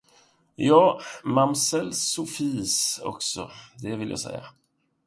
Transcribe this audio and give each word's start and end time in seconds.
Ja, 0.55 0.99
mamsell 1.23 1.93
Sofies 1.93 2.99
också 3.03 3.51
det 3.81 3.95
vill 3.95 4.09
jag 4.09 4.19
säga. 4.19 4.43